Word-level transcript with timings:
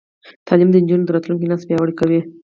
تعلیم 0.47 0.69
د 0.71 0.75
نجونو 0.83 1.13
راتلونکی 1.15 1.49
نسل 1.51 1.65
پیاوړی 1.69 1.93
کوي. 1.99 2.19